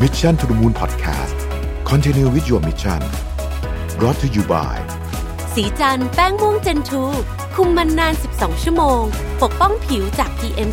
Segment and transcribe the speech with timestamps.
[0.00, 1.36] Mission to the Moon Podcast
[1.84, 3.00] Continue with your mission
[3.98, 4.76] brought to you by
[5.54, 7.02] สีจันแป้งม่วงเจนทู
[7.54, 9.00] คุมมันนาน 12 ชั่วโมง
[9.42, 10.70] ปกป้องผิวจาก PM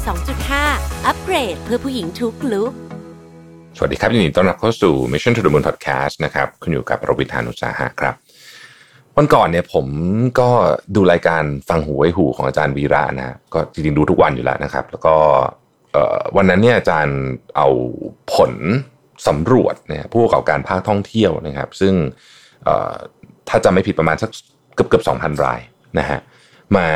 [0.52, 2.72] 2.5 อัปเกรดเพื่อผู้หญิงทุกลุก
[3.78, 8.16] สวัสดีครับยินดีต้อนรับเข้าสู่ Mission to the Moon Podcast นะครับคุณอยู่กับรวิธานุสาหะครับ
[9.18, 9.86] วันก่อนเนี่ยผม
[10.40, 10.50] ก็
[10.96, 15.16] ดูรายการฟังหูไว้หูของอาจารย์วีระนะฮะก็จริงๆดูทุกวันอยู่แล้วนะครับ แล้วก็
[15.94, 17.18] เอ่อวันนั้นเนี่ยอาจารย์
[17.58, 17.68] เอา
[18.34, 18.54] ผล
[19.28, 21.94] สำรวจเนี่ยผู้ประกอบการภาคท่องเที่ยวนะครับ ซึ่ง
[23.50, 24.30] ถ้าจำไม่ผิดประมาณสัก
[24.76, 25.60] เกือบเกือบสองพันราย
[26.00, 26.20] นะฮะ
[26.78, 26.88] มา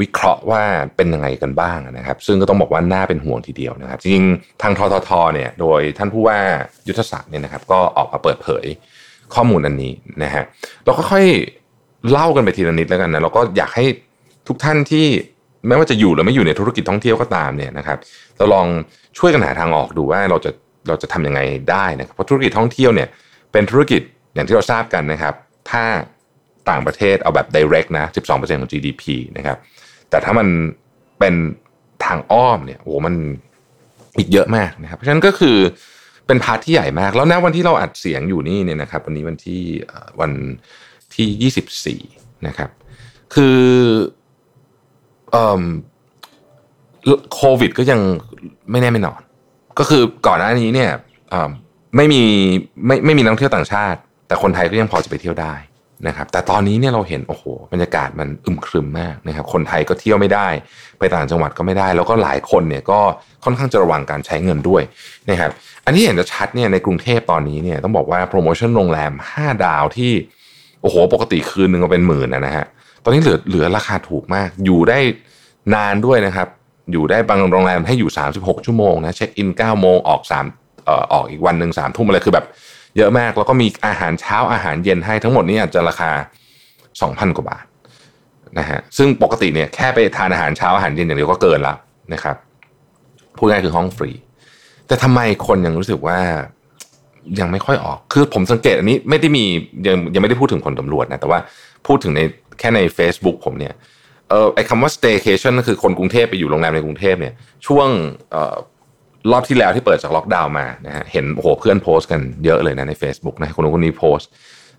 [0.00, 0.62] วิเคราะห์ว่า
[0.96, 4.24] เป็นยังไงกันบ้างนะครับ ซึ่งก็ต้องบอกว่าน่าเป็นห่วงทีเดียวนะครับ จริง
[4.62, 6.38] ทางทททเนี่ยโดยท่านผู้ว่า
[6.88, 8.64] ยุทธศักดิ์เนี่ยนะครับ ก็ออกมาเปิดเผย
[9.34, 10.44] ข้อมูลอันนี้นะฮะ
[10.84, 11.24] เราก็ค่อย
[12.10, 13.84] เล่ากันไปทีละนิดแล้วกันนะเราก็อยากให้
[14.48, 15.06] ทุกท่านที่
[15.68, 17.98] ไม่ว่าจะอยู่หรือไม่อยู่ในธุรกิจท่องเที่ยวก็ตามเนี่ยนะครับ
[18.36, 18.66] เราลอง
[19.18, 20.50] ช่วยกันหาทางออกดูว่าเราจะ
[20.88, 23.08] เราจะทำยังไงได้นะครับเพราะธุรกิจท่องเที่ยวเนี่ย
[23.52, 24.02] เป็นธุรกิจ
[24.34, 25.34] อย่างที่เราทราบกันนะครับ
[25.70, 25.84] ถ้า
[26.70, 29.02] ต่างประเทศเอาแบบ direct นะ 12%ของ GDP
[29.36, 29.58] นะครับ
[30.10, 30.48] แต่ถ้ามัน
[31.18, 31.34] เป็น
[32.04, 33.14] ทางอ้อมเนี่ยโอ้หมัน
[34.18, 35.56] อีกเยอะมากนะครับ เพราะฉะนั้นก็คือ
[36.26, 39.62] เป็นพาร์ทที่ใหญ่มาก แล้วนะวันที่เราอัดเสียงอยู่นี่เนี่ยนะครับ วันนี้วันที่
[40.20, 40.32] วัน
[41.14, 42.70] ที่ 24 นะครับ
[43.34, 43.60] คือ
[47.34, 48.00] โควิดก็ยัง
[48.70, 49.20] ไม่แน่ไม่นอน
[49.78, 50.90] ก็คือก่อนหน้านี้เนี่ย
[51.96, 52.22] ไม่มี
[52.86, 55.54] ไม่ไม่มีนักท่องเที่ยวต่างชาติ แต่คนไทยก็ยังพอจะไปเที่ยวได้
[56.08, 60.48] นะครับ แต่ตอนนี้เนี่ยเราเห็นโอ้โหบรรยากาศมันอึมครึมมากนะครับ คนไทยก็เที่ยวไม่ได้
[60.98, 63.00] ไปต่างจังหวัดก็ไม่ได้ แล้วก็หลายคนเนี่ยก็
[63.44, 64.82] ค่อนข้างจะระวังการใช้เงินด้วย
[65.30, 65.50] นะครับ
[65.84, 70.12] อันนี้เห็นจะชัดเนี่ยในกรุงเทพตอนนี้เนี่ยต้องบอกว่าโปรโมชั่นโรงแรม 5 ดาวที่
[70.82, 72.66] โอ้โหปกติคืนหนึ่งก็เป็นหมื่นนะนะฮะ
[73.04, 74.98] ตอนนี้เหลือเหลือราคาถูกมากอยู่ได้
[75.74, 76.48] นานด้วยนะครับ
[76.92, 82.46] อยู่ได้บางโรงแรมให้อยู่ 36 ชั่วโมงนะเช็คอิน9โมงออก3เอ่อออกอีกวันหนึ่ง3ทุ่มอะไรคือแบบ
[82.96, 86.10] เยอะมากแล้วก็มีอาหารเช้าอาหารเย็นให้ทั้งหมดนี้อาจจะราคา
[86.72, 87.64] 2,000 กว่าบาท
[88.58, 91.76] นะฮะซึ่งปกติเนี่ยแค่ไปทานอาหารเช้าอาหารเย็นอย่างเดียวก็เกินแล้ว
[92.12, 92.36] นะครับ
[93.36, 94.10] พูดง่ายคือห้องฟรี
[94.86, 96.18] แต่ทำไมคนยังรู้สึกว่า
[97.40, 99.44] ยังไม่ค่อยออก คือผมสังเกตอันนี้ไม่ได้มี
[99.86, 101.38] ยังยังไม่ได้พูดถึงผลสำรวจนะแต่ว่า
[101.86, 102.20] พูดถึงใน
[102.58, 103.74] แค่ใน Facebook ผมเนี่ย
[104.34, 107.34] ออไอคำว่า staycation ก็คือคนกรุงเทพไปอยู่โรงแรมในกรุงเทพเนี่ย
[107.66, 107.88] ช่วง
[108.32, 108.56] เออ
[109.32, 114.28] รอบที่แล้วที่เปิดจากล็อกดาวน์มานะฮะเห็นโอ้โหเพื่อนโพสต์กันเยอะเลยนะใน Facebook นะคนนู้นคนนี้โพสต์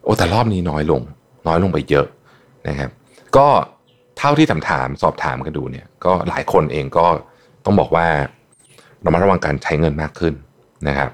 [0.04, 1.02] โอ้แต่รอบนี้น้อยลง
[1.48, 2.08] น้อยลงไปเยอะ
[2.68, 2.90] นะครับ
[3.38, 3.48] ก็
[4.18, 7.06] เท่าที่ถามถามสอบถามกันดูเนี่ย ก็หลายคนเองก็
[7.66, 8.08] ต้องบอกว่า
[9.06, 10.34] ระมัดระวังการใช้เงินมากขึ้น
[10.88, 11.12] นะครับ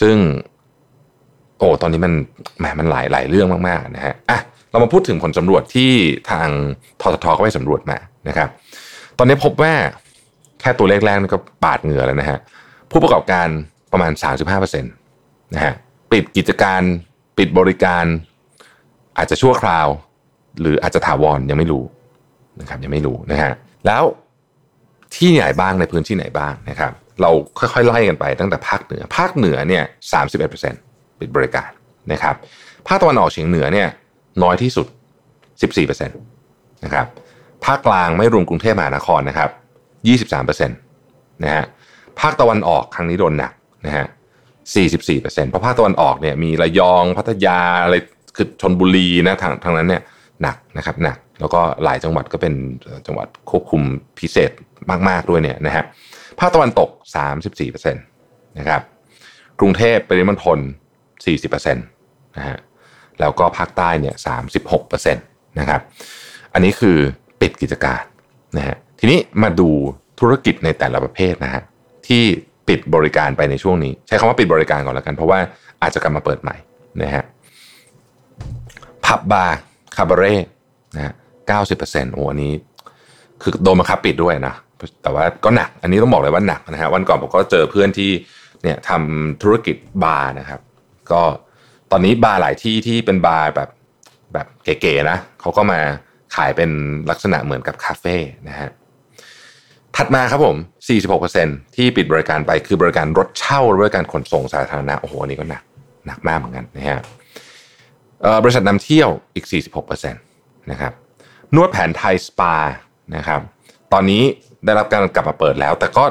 [0.00, 0.16] ซึ่ง
[1.58, 2.12] โอ้ตอนนี้มัน
[2.58, 4.38] แหมมันหลายหลายเรื่องมากๆนะฮะอะ
[4.74, 5.92] เรามาพูดถึงผลสำรวจที่
[6.30, 6.48] ทาง
[7.00, 7.98] ทททเขาไปสำรวจมา
[8.28, 8.48] นะครับ
[9.18, 9.72] ตอนนี้พบว่า
[10.60, 12.38] แค่ตัวเลขแรกนี่ก็ปาดเหงื่อแล้วนะฮะ
[12.90, 13.48] ผู้ประกอบการ
[13.92, 15.72] ประมาณ 35%นะฮะ
[16.12, 16.82] ปิดกิจการ
[17.38, 18.04] ปิดบริการ
[19.16, 19.86] อาจจะชั่วคราว
[20.60, 21.84] หรืออาจจะถาวรยังไม่รู้
[22.60, 23.52] นะครับยังไม่รู้นะฮะ
[23.86, 24.02] แล้ว
[25.14, 29.84] ที่ไหนบ้างในพื้นที่ไหนบ้างนะครับ เราค่อยๆไล่กันไปตั้งแต่ภาคเหนือ ภาคเหนือเนี่ย
[30.52, 31.70] 31%ปิดบริการ
[32.12, 32.34] นะครับ
[32.88, 33.88] ภาคตะวันออกเฉียงเหนือเนี่ย
[34.42, 34.86] น้อยที่สุด
[35.66, 37.06] 14%นะครับ
[37.64, 39.50] ภาคกลางไม่รวมกรุงเทพมหานครนะครับ
[40.62, 41.64] 23%นะฮะ
[42.20, 43.52] ภาคตะวันออกครั้งนี้โดนหนัก
[43.86, 44.06] นะฮะ
[44.78, 47.94] 44%เพราะภาคตะวันออกเนี่ยมีระยองพัทยาอะไร
[48.36, 50.02] คือชนบุรีนะทางทางนั้นเนี่ย
[50.42, 52.54] หนักนะครับหนักแล้วก็หลายจังหวัดก็เป็น
[53.06, 53.82] จังหวัดควบคุม
[54.18, 54.50] พิเศษ
[55.08, 55.84] มาก ๆ ด้วยเนี่ยนะฮะ
[56.40, 56.88] ภาคตะวันตก
[57.48, 58.82] 34%นะครับ
[59.60, 60.58] กรุงเทพปริมณฑล
[61.16, 62.56] 40%นะฮะ
[63.20, 64.14] แล้วก็ภาคใต้เนี่ย
[64.44, 65.18] 36%นต
[65.58, 65.80] นะครับ
[66.52, 66.98] อันนี้คือ
[67.40, 68.02] ปิดกิจการ
[68.56, 69.70] นะฮะ ทีนี้มาดู
[70.20, 71.62] ธุรกิจในแต่ละประเภทนะฮะ
[72.06, 72.22] ที่
[72.68, 75.38] ปิดบริการไปในช่วงนี้ ใช้คำว่าปิดบริการก่อนแล้วกัน เพราะว่า
[75.82, 76.56] อาจจะกลับมาเปิดใหม่
[77.02, 77.24] นะฮะ
[79.04, 79.56] ผับบาร์
[79.96, 80.34] คาบาเร่
[80.96, 81.12] นะฮะ
[81.48, 82.52] เก้าสิบเปอร์เซ็นต์โอ้อันนี้
[83.42, 84.54] คือโดนบังคับปิดด้วยนะ
[85.02, 88.10] แต่ว่าก็หนัก อันนี้ต้องบอกเลยว่าหนักนะฮะวันก่อนผมก็เจอเพื่อนที่
[88.62, 90.60] เนี่ยทำธุรกิจบาร์นะครับ
[91.12, 91.22] ก็
[91.94, 93.70] อนนี้บาร์หลายที่ที่เป็นบาร์แบบ
[94.32, 95.80] แบบเก๋ๆนะเขาก็มา
[96.34, 96.70] ขายเป็น
[97.10, 98.16] ลักษณะเหมือนกับคาเฟ่
[98.48, 98.70] นะฮะ
[99.96, 100.56] ถัดมาครับผม
[101.16, 105.62] 46%ที่ปิดบริการไปคือบริการรถเช่าบริการขนส่งสาธารณะโอ้โหอันนี้ก็หนัก
[106.06, 107.00] หนักมากเหมือนกันนะฮะ
[108.42, 109.46] บริษัทนำเที่ยวอีก
[109.88, 110.92] 46%นะครับ
[111.54, 112.54] นวดแผนไทยสปา
[113.16, 113.40] นะครับ
[113.92, 114.22] ตอนนี้
[114.64, 116.04] ได้รับการกลับมาเปิดแล้ว แต่ก็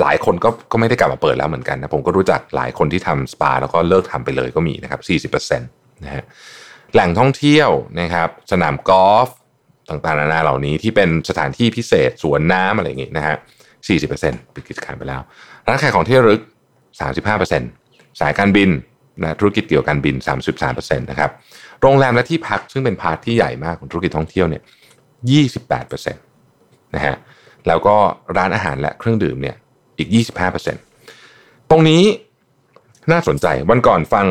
[0.00, 4.98] หลายคนก็ก็ไม่ได้กลับมาเปิดแล้วเหมือนกันนะผมก็รู้จักหลายคนที่ทำสปาแล้วก็เลิกทำไปเลยก็มีนะครั
[5.28, 6.24] บ 40%นะฮะ
[6.92, 9.28] แหล่งท่องเที่ยวนะครับสนามกอล์ฟ
[9.88, 13.36] ต่างๆนานาเหล่านี้ที่เป็นสถานที่พิเศษสวนน้ำอะไรอย่างงี้นะฮะ
[13.96, 15.20] 40%ปิดกิจการไปแล้ว
[15.66, 16.42] ร้านขายของที่ระลึก
[17.30, 18.70] 35%สายการบิน
[19.22, 20.14] นะธุรกิจเกี่ยวกับการบิน
[20.58, 21.30] 33%นะครับ
[21.82, 24.62] โรงแรมและที่พักซึ่งเป็นพาร์ทที่ใหญ่มากของธุรกิจท่องเที่ยวเนี่ย
[25.54, 26.14] 28%
[26.94, 27.16] นะฮะ
[27.66, 27.96] แล้วก็
[28.36, 29.56] ร้านอาหารและเครื่องดื่มเนี่ย
[29.98, 30.08] อีก
[30.90, 32.02] 25%ตรงนี้
[33.12, 34.26] น่าสนใจวันก่อนฟัง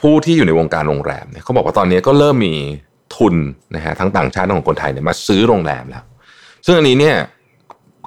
[0.00, 2.54] ผู้ที่อยู่ในวงการโรงแรมเนี่ยเขาบอกว่าตอนนี้ก็เริ่มมี
[3.16, 3.34] ทุน
[3.74, 6.04] นะฮะทั้งต่างชาติทั้งของคนไทยเนี่ยมาซื้อโรงแรมแล้ว
[6.66, 7.16] ซึ่งอันนี้เนี่ย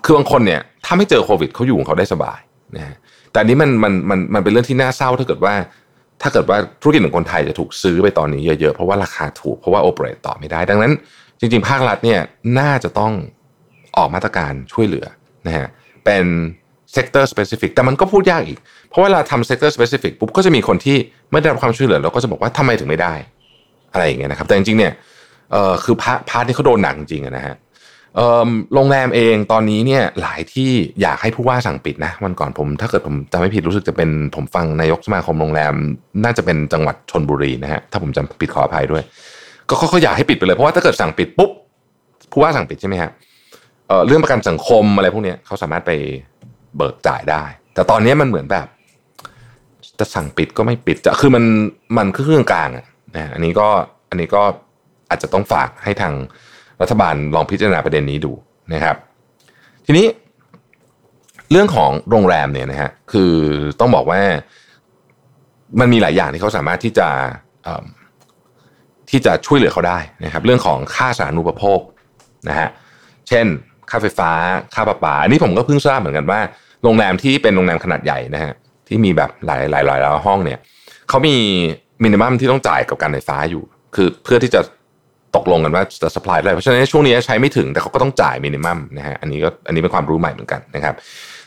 [0.03, 2.39] คือบางคนเนี่ยถ้าไม่เจอโควิดเขาอยู่ของเขาได้สบาย
[2.75, 2.95] นะฮะ
[3.31, 5.53] แต่อันนี้มันมันมันมันเป็นเรื่องที่น่าเศร้าถ้าเกิดว่า
[6.21, 10.91] ถ้าเกิดว่าธุรกิจของคนไทยจะถูกซื้อไปตอนนี้เยอะๆ เพราะว่าราคาถูกเพราะว่าโอเปเรตต่อไม่ได้ ดังนั้น
[11.39, 12.19] จริง ๆ ภาครัฐเนี่ย
[12.59, 13.13] น่าจะต้อง
[13.97, 15.05] ออกมาตรการช่วยเหลือ
[15.47, 15.67] นะฮะ
[16.05, 16.25] เป็น
[16.95, 18.59] sector specific แต่มันก็พูดยากอีก
[18.89, 20.97] เพราะเวลาทำ sector specific ปุ๊บก็จะมีคนที่
[21.31, 23.13] ไม่ได้รับความช่วยเหลือเราก็จะบอกว่าทำไมถึงไม่ได้
[23.93, 24.93] อะไรอย่างเงี้ยนะครับ แต่จริงๆเนี่ย
[25.51, 27.55] เออคือ part part ที่เขาโดนหนักจริงๆนะฮะ
[28.73, 30.71] โรงแรมเองตอนนี้เนี่ยหลายที่
[31.01, 35.73] อยากให้ผู้ว่าสั่งปิดนะวันก่อนผมถ้าเกิดผมจำไม่ผิดรู้สึกจะเป็นผมฟังนายกสมาคมโรงแรม
[36.23, 39.03] น่าจะเป็นจังหวัดชลบุรีนะฮะถ้าผมจำผิดขออภัยด้วย
[39.69, 41.51] ก็เขาอยากให้ปิดไปเลยเพราะว่าถ้าเกิดสั่งปิดปุ๊บ
[42.31, 43.11] ผู้ว่าสั่งปิดใช่ไหมฮะ
[44.07, 45.91] เรื่องประกันสังคมอะไรพวกนี้เขาสามารถไป
[46.77, 47.43] เบิกจ่ายได้
[47.73, 48.67] แต่ตอนนี้มันเหมือนแบบ
[49.99, 51.43] จะสั่งปิดก็ไม่ปิดจะคือมัน
[51.97, 53.67] มันคือเครื่องกลางอะนะอันนี้ก็
[54.09, 54.41] อันนี้ก็
[55.09, 56.13] อาจจะต้องฝากให้ทาง
[56.81, 58.31] รัฐบาลลองพิจารณาประเด็นนี้ดู
[58.73, 58.95] นะครับ
[59.85, 60.07] ทีนี้
[61.51, 63.33] เรื่องของโรงแรมเนี่ยนะฮะคือ
[63.79, 64.21] ต้องบอกว่า
[65.79, 67.07] มันมีหลายอย่างที่เขาสามารถที่จะ
[69.09, 71.79] ที่จะช่วยเหลือเขาได้นะครับ เรื่องของค่าสาธารณูปโภค
[72.49, 72.69] นะฮะ
[73.29, 73.45] เช่น
[73.91, 74.31] ค่าไฟฟ้า
[74.75, 76.39] ค่าประปา อันนี้ผมก็เพิ่งทราบเหมือนกันว่า
[76.83, 78.53] โรงแรมที่เป็นโรงแรมขนาดใหญ่นะฮะ
[78.87, 80.59] ที่มีแบบหลายหลายหลายห้องเนี่ย
[81.09, 81.35] เขามี
[82.03, 83.63] มินิมัมที่ต้องจ่ายกับการไฟฟ้าอยู่
[83.95, 84.61] คือเพื่อที่จะ
[85.35, 90.95] ตกลงกันว่าจะสป라이ได้เพราะฉะนั้นช่วงนี้ใช้ไม่ถึงแต่เขาก็ต้องจ่ายมินิมัมนะฮะอันนี้ก็อันนี้เป็นความรู้ใหม่เหมือนกันนะครับ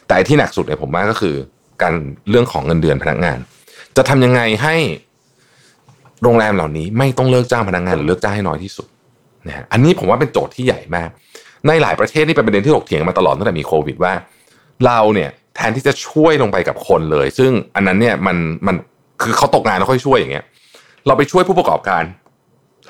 [0.09, 1.35] แต่ที่หนักสุดเนี่ยผมว่าก็คือ
[1.83, 1.94] การ
[2.31, 3.39] เรื่องของเงินเดือนพนักงาน
[3.97, 4.77] จะทำยังไงให้
[6.23, 8.89] โรงแรมเหล่านี้ไม่ต้องเลิกจ้างพนักงานหรือเลิกจ้างให้น้อยที่สุด
[9.47, 11.11] นะฮะอันนี้ผมว่าเป็นโจทย์ที่ใหญ่มาก
[11.69, 14.12] ในหลายประเทศนี่เป็นประเด็นที่ถกเถียงมาตลอดตั้งแต่มีโควิดว่า
[14.87, 18.37] เราเนี่ยแทนที่จะช่วยลงไปกับคนเลย ซึ่งอันนั้นเนี่ยมัน
[18.67, 18.76] มัน
[19.23, 20.44] คือเขาตกงานแล้วค่อยช่วยอย่างเงี้ย
[21.06, 22.03] เราไปช่วยผู้ประกอบการ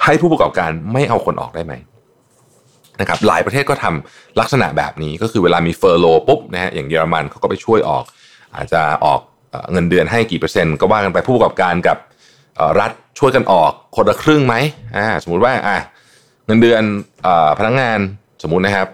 [0.05, 1.75] ให้ผู้ประกอบการไม่เอาคนออกได้ไหม
[3.01, 8.05] นะครับหลายประเทศก็ทำลักษณะแบบนี้ก็คือเวลามีเฟอร์โลปุ๊บนะฮะอย่างเยอรมันเขาก็ไปช่วยออก
[8.57, 9.21] อาจจะออก
[9.73, 11.97] เงินเดือนให้กี่เปอร์เซ็นต์ก็ว่ากันไปผู้ประกอบการกับ
[12.81, 14.55] รัฐช่วยกันออกคนละครึ่งไหม
[14.97, 15.77] อ่าสมมุติว่าอ่า
[16.47, 16.83] เงินเดือน
[17.59, 17.99] พนักงงาน
[18.43, 18.89] สมมุตินะครับ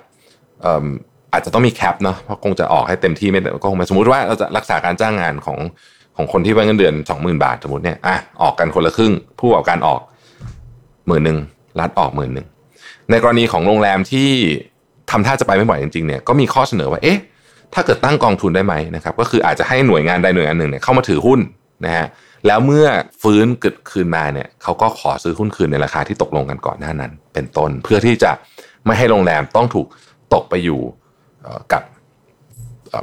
[1.32, 5.58] อาจจะต้องมีแคปเนาะเพราะคงจะออกให้เต็มที่ไม่ก็คงไม่สมมติว่าเราจะรักษาการจ้างงานของ
[6.16, 10.00] ของคนที่ว่าเงินเดือนสองหมื่นบาทสมมติเนี่ยอะออกกันคนละครึ่ง ผู้ประกอบการออก
[11.06, 11.38] หมื่นหนึ่ง
[11.80, 12.46] รัฐออกหมื่นหนึ่ง
[13.10, 14.28] ในกรณีของโรงแรมที่
[15.10, 17.18] ทำท่าจะไปไม่ไหวจริงๆเนี่ยก็มีข้อเสนอว่าเอ๊ะ
[17.74, 21.40] ถ้าเกิดตั้งกองทุนได้ไหมนะครับก็คืออาจจะให้หน่วยงานใดหน่วยงานหนึ่งเนี่ยเข้ามาถือหุ้น
[21.84, 22.06] นะฮะ
[22.46, 22.86] แล้วเมื่อ
[23.22, 28.30] ฟื้นเกิดคืนมาเนี่ยเขาก็ขอซื้อหุ้นคืนในราคาที่ตกลงกันก่อนหน้านั้น เป็นต้นเพื่อที่จะ
[28.86, 29.86] ไม่ให้โรงแรมต้องถูก
[30.34, 30.80] ตกไปอยู่
[31.72, 31.82] กับ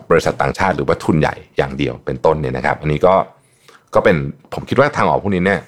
[0.09, 3.15] บริษัทต่างชาติหรือว่าทุนใหญ่อย่างเดียวเป็นต้นเนี่ยนะครับ อันนี้ก็
[3.93, 4.15] ก็เป็น
[4.53, 5.61] ผมคิดว่าทางออกพวกนี้เนี่ย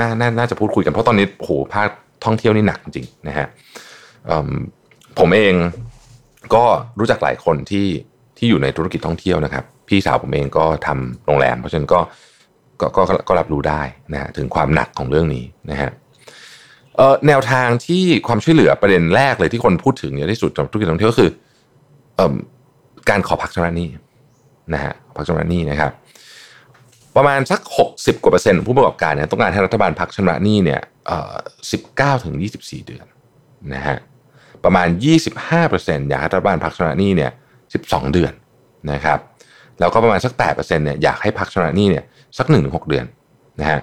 [0.00, 1.88] น่านาน่าจะพูดคุยกันเพราะตอนนี้โหภาค
[2.24, 3.46] ท่องเที่ยวนี่หนักจริงนะฮะ
[5.18, 5.54] ผมเอง
[6.54, 6.64] ก็
[6.98, 7.86] รู้จักหลายคนที่
[8.38, 12.00] ที่อยู่ในธุรกิจท่องเที่ยวนะครับ พี่สาวผมเองก็ทำโรงแรม เพราะฉะนั้นก็
[12.80, 13.82] ก็ก็ก็รับรู้ได้
[14.12, 15.90] นะถึงความหนักของเรื่องนี้นะฮะ
[17.26, 21.30] แนวทางที่ความช่วยเหลือประเด็นแรกเลยที่คนพูดถึงเยอะที่สุดสำหรับธุรกิจท่องเที่ยวก็คือ
[23.10, 23.88] การขอพักชำระหนี้
[24.74, 25.92] นะฮะพักชำระหนี้นะครับ
[27.16, 30.80] ประมาณสักหกสิบกว่าเปอร์เซ็นต์ผู้ประกอบการเนี่ยต้องการให้รัฐบาลพักชำระหนี้เนี่ย
[31.72, 33.06] สิบเก้าถึงยี่สิบสี่เดือน
[33.74, 33.96] นะฮะ
[34.64, 37.30] ประมาณยี่สิบห้าเปอร์เซ็นต์อยากให้รัฐบาลพักชำระหนี้เนี่ย
[37.74, 38.32] สิบสองเดือน
[38.92, 39.18] นะครับ
[39.78, 42.04] แล้วก็ประมาณสักแปดเปอร์เซ็นต์เนี่ยอยากให้พักชำระหนี้เนี่ย
[42.38, 43.04] สักหนึ่งถึงหกเดือน
[43.60, 43.80] นะฮะ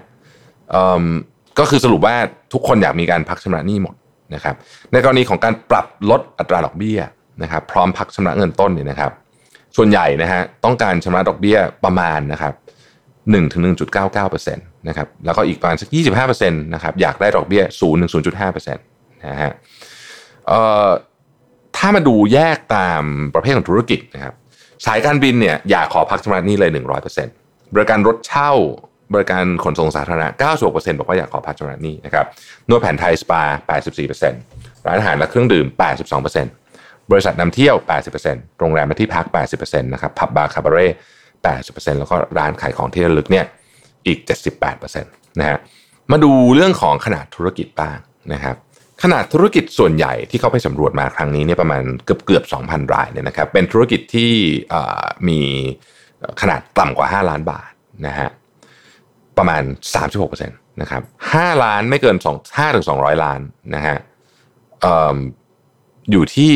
[1.59, 2.15] ก็คือสรุปว่า
[2.53, 3.95] ทุกคนอยากมีการพักชำระหนี้หมด
[4.35, 4.55] นะครับ
[4.91, 6.99] ในกรณีของการปรับลดอัตราดอกเบี้ย
[7.41, 9.11] นะครับพร้อมพักชำระเงินต้นเนี่ยนะครับ
[9.77, 12.53] ส่วนใหญ่นะฮะต้องการชำระดอกเบี้ยประมาณนะครับ
[13.31, 18.83] หนึ่งถึงหนึ่งจุดเก้าเก้าเปอร์เซ็นต์นะครับแล้วก็อีกประมาณสักยี่สิบห้าเปอร์เซ็นต์นะครับอยากได้ดอกเบี้ยศูนย์ถึงศูนย์จุดห้าเปอร์เซ็นต์
[19.25, 19.51] นะฮะ
[20.47, 20.89] เอ่อ
[21.77, 23.03] ถ้ามาดูแยกตาม
[23.35, 24.33] ประเภทของธุรกิจนะครับ
[24.85, 27.33] สายการบินเนี่ยอยากขอพักชำระหนี้เลยหนึ่งร้อยเปอร์เซ็นต์
[27.73, 28.51] บริการรถเช่า
[29.13, 30.29] บริการขนส่งสาธารณะ
[30.63, 32.25] 96%บอกว่าอยากขอพักชำระหนี้นะครับ
[32.69, 33.41] นวดแผนไทยสปา
[34.15, 35.65] 84%ร้านอาหารและเครื่องดื่ม
[36.37, 37.75] 82%บริษัทนำเที่ยว
[38.17, 40.87] 80%โรงแรมและที่พัก 80%นะครับ ผับบาร์คาบาเร่
[41.43, 43.45] 80%แล้วก็ร้านขายของที่ระลึกเนี่ย
[44.07, 44.19] อีก
[44.59, 45.57] 78%นะฮะ
[46.11, 47.97] มาดูเรื่องของขนาดธุรกิจบ้าง
[48.33, 48.55] นะครับ
[49.03, 54.31] ขนาดธุรกิจส่วนใหญ่ที่เขาไปสำรวจมาครั้งนี้เนี่ยประมาณเกือบเกือบ2,000 รายเนี่ยนะครับ เป็นธุรกิจที่
[55.27, 55.39] มี
[56.41, 57.69] ขนาดต่ำกว่า 5 ล้านบาท
[58.07, 58.29] นะฮะ
[59.37, 59.63] ประมาณ
[60.21, 61.01] 36%นะครับ
[61.33, 63.39] 5ล้านไม่เกิน2 5ถึง200 ล้าน
[63.75, 63.97] นะฮะ
[66.11, 66.51] อยู่ที่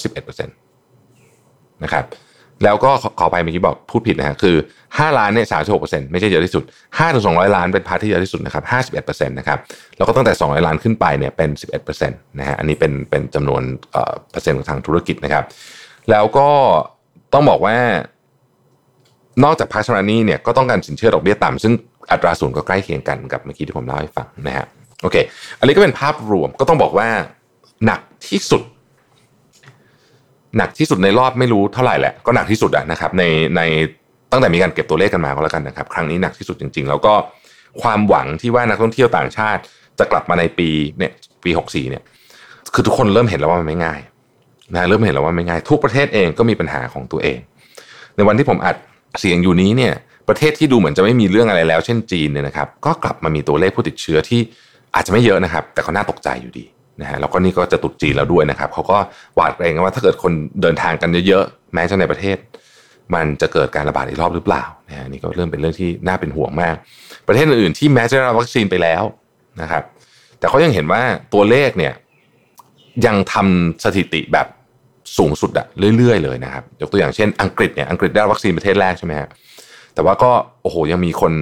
[0.00, 2.04] 51%นะครับ
[2.64, 4.56] แล้วก็ขอไปเมื่อกี้บอกพูดผิดนะฮะคือ
[4.86, 5.46] 5 ล้านเนี่ย
[5.78, 8.64] 36%ไม่ใช่เยอะที่สุด5ถึง200ล้านเป็น part ที่เยอะที่สุดนะครับ
[9.04, 9.58] 51%นะครับ
[9.96, 11.50] แล้วก็ตั้งแต่200ล้านขึ้นไปเนี่ยเป็น
[11.84, 13.62] 11%นะฮะอันนี้เป็นเป็นจำนวน
[14.30, 15.44] เปอร์เซ็นต์ของทางธุรกิจนะครับ
[16.10, 16.48] แล้วก็
[17.32, 17.76] ต้องบอกว่า
[19.44, 21.72] นอกจากพาร์ทชำระหนี้เนี่ยก็ต้องการสินเชื่อดอกเบี้ยต่ำซึ่ง
[22.10, 24.66] อัตราส่วนก็ใกล้เคียงกันกับเมื่อกี้ที่ผมเล่าให้ฟังนะฮะ
[25.02, 25.16] โอเค
[25.58, 27.08] อันนี้ก็เป็นภาพรวมก็ต้องบอกว่า
[27.86, 28.62] หนักที่สุด
[30.56, 33.22] หนักที่สุดในรอบไม่รู้เท่าไหร่แหละก็หนักที่สุดอะนะครับ ใน
[33.56, 33.60] ใน
[34.32, 37.14] ตั้งแต่มีการเก็บตัวเลขกันมาก็แล้วกันนะครับ ครั้งนี้หนักที่สุดจริง ๆ แล้วก็
[37.82, 39.60] ความหวังที่ว่านักท่องเที่ยวต่างชาติ
[39.98, 41.12] จะกลับมาในปีเนี่ย
[41.44, 42.02] ปี64เนี่ย
[42.74, 44.00] คือทุกคนเริ่มเห็นแล้วว่ามันไม่ง่าย
[44.74, 47.38] นะเริ่มเห็นแล้วว่าไม่ง่ายทุกประเทศเองก็มีปัญหาของตัวเอง
[48.16, 48.76] ในวันที่ผมอัด
[49.20, 49.94] เสียงอยู่นี้เนี่ย
[50.28, 54.40] ประเทศที่ดูเหมือนจะไม่มีเรื่องอะไรแล้ว เช่นจีนเนี่ยนะครับ ก็กลับมามีตัวเลขผู้ติดเชื้อที่
[54.94, 56.64] อาจจะไม่เยอะนะครับ แต่เขาน่าตกใจอยู่ดี
[57.00, 58.98] นะฮะแล้วก็นี่ก็จะตุดจีนแล้วด้วยนะครับเขาก็
[59.36, 62.36] หวาดเกรงว่าถ้าเกิดคนเดินทางกันเยอะๆแม้จะในประเทศ
[63.14, 66.76] มันจะเกิดการระบาดอีกรอบหรือเปล่านะฮะนี่ก็เริ่มเป็นเรื่องที่น่าเป็นห่วงมาก
[67.28, 69.02] ประเทศอื่นๆที่แม้จะได้รับวัคซีนไปแล้ว
[69.60, 69.82] นะครับ
[70.38, 71.02] แต่เขายังเห็นว่า
[71.34, 71.94] ตัวเลขเนี่ย
[73.06, 74.46] ยังทำสถิติแบบ
[75.18, 75.66] สูงสุดอะ
[75.96, 79.28] เรื่อยๆเลยนะครับยกตัวอย่างเช่นอังกฤษเนี่ยอังกฤษได้วัคซีนประเทศแรกใช่ไหมฮะ
[79.96, 80.30] แต่ว่าก็
[80.62, 81.32] โอ้โหยังมีคน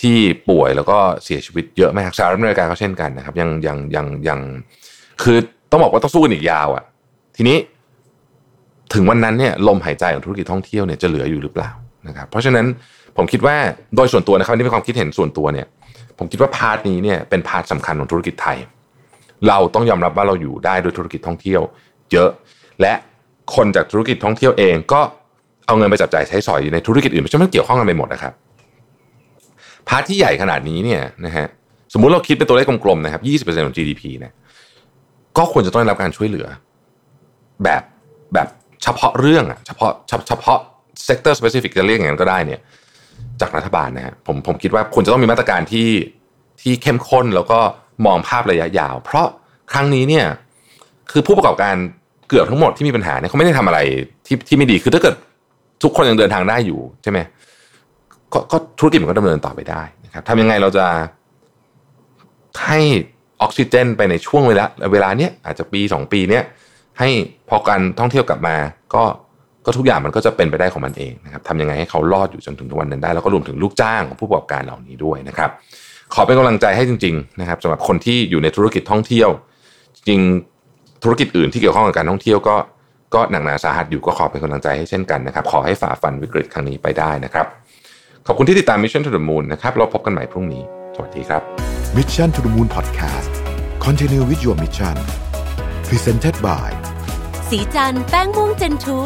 [0.00, 0.16] ที่
[0.48, 4.40] ป่วยแล้วก็เสียชีวิตเยอะมากสหรัฐอเมริกาก็เช่นกันนะครับ ยังยังยังยัง
[5.22, 5.38] คือ
[5.70, 6.84] ต้องบอกว่าต้องสู้กันอีกยาวอะ่ะ
[7.36, 7.56] ทีนี้
[8.94, 11.70] ถึงวันนั้นเนี่ยลมหายใจของธุรกิจท่องเที่ยวเนี่ยจะเหลืออยู่หรือเปล่า
[12.08, 12.66] นะครับ เพราะฉะนั้น
[13.16, 13.56] ผมคิดว่า
[13.96, 15.66] โดยส่วนตัวนะครับนี่เป็นความคิดเห็นส่วนตัวเนี่ย
[16.18, 18.58] ผมคิดว่า part นี้เนี่ยเป็น part สำคัญของธุรกิจไทย
[19.48, 21.60] เราต้องยอมรับว่าเราอยู่ได้ด้วยธุรกิจท่องเที่ยว
[22.12, 22.30] เยอะ
[22.80, 22.92] และ
[23.54, 25.00] คนจากธุรกิจท่องเที่ยวเองก็
[25.72, 28.32] เอาเงินไปจับจ่ายใช้สอยอยู่ในธุรกิจอื่นไม่ใช่ไม่เกี่ยวข้องกันไปหมดนะครับ
[29.88, 31.46] part ที่ใหญ่ขนาดนี้เนี่ยนะฮะ
[31.92, 34.32] สมมุติเราคิดเป็นตัวเลขกลมๆนะครับ20%ของ GDP เนี่ย
[35.38, 36.46] ก็ควรจะต้องได้รับการช่วยเหลือ
[37.64, 37.82] แบบ
[38.34, 38.48] แบบ
[38.82, 39.90] เฉพาะเรื่องอะเฉพาะ
[40.28, 40.58] เฉพาะ
[41.06, 42.60] sector specific จะเรียกอย่างนั้นก็ได้เนี่ย
[43.40, 45.88] จากรัฐบาลนะฮะผมผมคิดว่าควรจะต้องมีมาตรการที่
[46.60, 47.58] ที่เข้มข้นแล้วก็
[48.06, 49.26] มองภาพระยะยาว เพราะ
[49.72, 50.26] ครั้งนี้เนี่ย
[51.10, 51.76] คือผู้ประกอบการ
[52.28, 53.78] เกือบทั้งหมดที่มีปัญหาเนี่ยเขาไม่ได้ทำอะไร
[54.26, 55.14] ที่ที่ไม่ดีคือถ้าเกิด
[55.82, 57.18] ทุกคนยังเดินทางได้อยู่ใช่ไหม
[58.32, 60.86] กก็ธุรกิจมันก็ดำเนินต่อไปได้นะครับทำยังไงเราจะ
[62.66, 62.80] ให้
[63.42, 66.44] ออกซิเจน ไปในช่วงเวลาเวลาเนี้ยอาจจะปีสองปีเนี้ย
[66.98, 67.08] ให้
[67.48, 68.56] พอการท่องเที่ยวกลับมา
[68.94, 69.02] ก็
[69.66, 75.50] ก็ทุกอย่างมันก็จะเป็นไปได้ของมันเองนะครับทำยังไงให้เขารอดอยู่จนถึงทุกวันนั้นได้ แล้วก็รวมถึงลูกจ้างของผู้ประกอบการเหล่านี้ด้วยนะครับ
[76.14, 79.28] ขอเป็นกำลังใจให้จริงๆนะครับสำหรับคนที่อยู่ในธุรกิจท่องเที่ยว
[80.08, 80.20] จริง
[81.02, 82.56] ธุรกิจอื่นที่เกี่ยวข้องกับการท่องเที่ยวก็
[83.14, 87.46] ก็หนักหนาสาหัสอยู่ก็ขอเป็นกำลังใจให้เช่นกันนะครับ ขอให้ฝ่าฟันวิกฤตครั้งนี้ไปได้นะครับ
[88.26, 90.62] ขอบคุณที่ติดตาม Mission to the Moon นะครับ เราพบกันใหม่พรุ่งนี้
[90.94, 91.42] สวัสดีครับ
[91.96, 93.32] Mission to the Moon Podcast
[93.86, 94.96] Continue with your mission
[95.88, 96.68] Presented by
[97.48, 98.98] สีจันแป้งม่วงเจนทู